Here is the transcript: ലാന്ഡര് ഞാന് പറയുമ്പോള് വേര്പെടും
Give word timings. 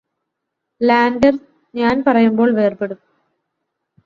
ലാന്ഡര് 0.81 1.39
ഞാന് 1.73 2.01
പറയുമ്പോള് 2.05 2.53
വേര്പെടും 2.53 2.99